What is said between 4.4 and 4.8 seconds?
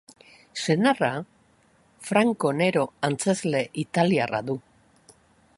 du.